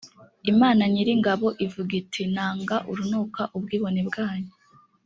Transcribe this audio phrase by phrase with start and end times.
[0.51, 4.51] imana nyiringabo ivuga iti “nanga urunuka ubwibone bwanyu”